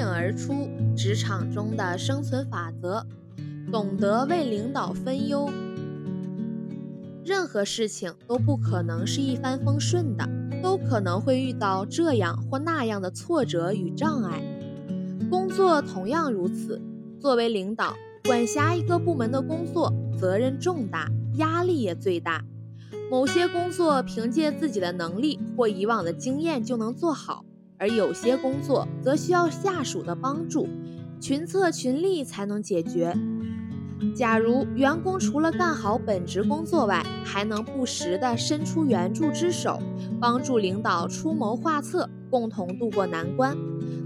[0.00, 3.06] 颖而出职场中的生存法则，
[3.70, 5.50] 懂得为领导分忧。
[7.22, 10.26] 任何事情都不可能是一帆风顺的，
[10.62, 14.42] 都可能会遇到这样或那样的挫折与障碍。
[15.28, 16.80] 工作同样如此。
[17.20, 17.94] 作为领导，
[18.24, 22.42] 管辖一个部门的工作，责任重大，压力也最大。
[23.10, 27.44] 某些工作凭借自己的能力或以往的经验就能做好，
[27.80, 30.68] 而有些工作则需要下属的帮助，
[31.18, 33.16] 群策群力才能解决。
[34.14, 39.78] 假如员工除了干好本职工作外，还能不时地伸出援助之手，
[40.20, 43.56] 帮助领导出谋划策，共同渡过难关，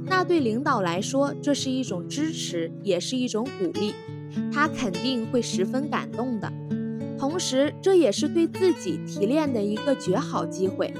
[0.06, 3.92] 那对领导来说，这是一种支持，也是一种鼓励，
[4.52, 6.52] 他肯定会十分感动的。
[7.16, 10.92] 同时，这也是对自己提炼的一个绝好机会。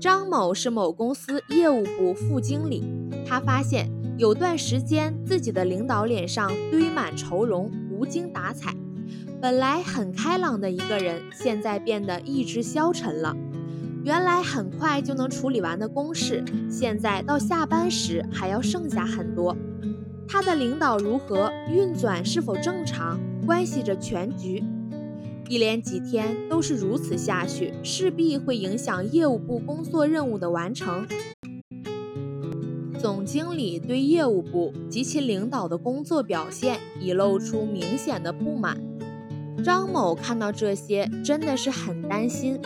[0.00, 2.84] 张某是某公司业务部副经理，
[3.26, 7.70] 他发现有段时间自己的领导脸上堆满愁容。
[7.90, 8.72] 无精打采，
[9.42, 13.36] 本来很开朗的一个人，现在变得意志消沉了。
[14.04, 19.56] 原来很快就能处理完的公事，现在到下班时还要剩下很多。
[20.28, 24.62] 他的领导如何运转是否正常，关系着全局。
[25.48, 31.06] 一连几天都是如此下去，势必会影响业务部工作任务的完成。
[33.00, 38.76] 总经理对业务部及其领导的工作表现已露出明显的不满。
[39.64, 42.60] 张某看到这些，真的是很担心，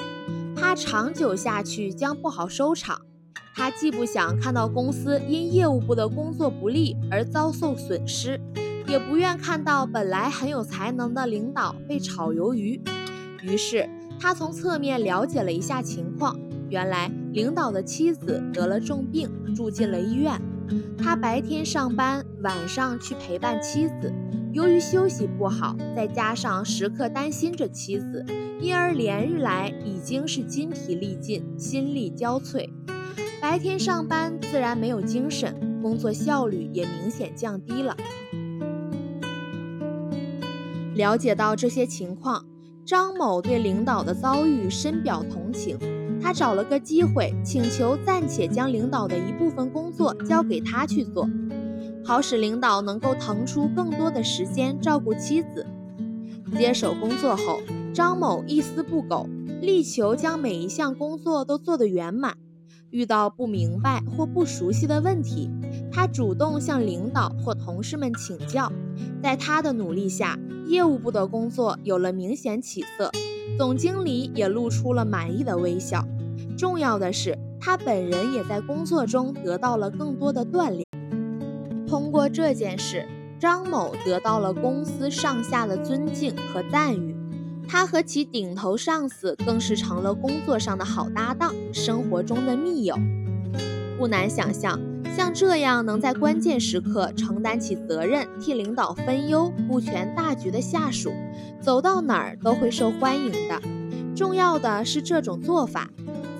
[0.56, 3.00] 怕长久下去将不好收场。
[3.54, 8.40] 他既不想看到公司因业务部的工作不力而遭受损失，
[8.86, 12.80] 也不愿看到本来很有才能的领导被炒鱿鱼。
[13.42, 13.88] 于是，
[14.20, 16.38] 他从侧面了解了一下情况。
[16.68, 20.40] 原来领导的妻子得了重病，住进了医院。
[20.96, 24.12] 他白天上班，晚上去陪伴妻子。
[24.52, 28.24] 由于休息不好，再加上时刻担心着妻子，
[28.60, 32.68] 因而连日来已经是筋疲力尽，心力交瘁。
[33.40, 37.96] 白天上班自然没有精神，工作效率也明显降低了。
[41.02, 42.44] 了解到这些情况，
[42.86, 45.76] 张某对领导的遭遇深表同情。
[46.22, 51.28] 他找了个机会，请求暂且将领导的一部分工作交给他去做，
[52.04, 55.66] 好使领导能够腾出更多的时间照顾妻子。
[56.56, 57.60] 接手工作后，
[57.92, 59.28] 张某一丝不苟，
[59.60, 62.36] 力求将每一项工作都做得圆满。
[62.90, 65.50] 遇到不明白或不熟悉的问题，
[65.90, 68.70] 他主动向领导或同事们请教。
[69.20, 73.10] 在他的努力下，业务部的工作有了明显起色。
[73.58, 76.04] 总经理也露出了满意的微笑。
[76.56, 80.86] 重要的是，他本人也在工作中得到了更多的锻炼。
[81.86, 83.06] 通过这件事，
[83.38, 87.14] 张某得到了公司上下的尊敬和赞誉。
[87.68, 92.96] 他和其顶头上司更是成了工作上的好搭档，生活中的密友。
[93.98, 94.80] 不难想象。
[95.16, 101.12] 像这样能在关键时刻承担起责任、替领导分忧、顾全大局的下属，
[101.60, 103.60] 走到哪儿都会受欢迎的。
[104.14, 105.90] 重要的是，这种做法，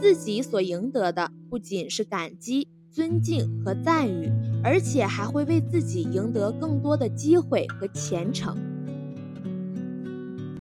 [0.01, 4.31] 自己所赢得的不仅是感激、尊敬和赞誉，
[4.63, 8.57] 而且还会为自己赢得更多的机会和前程。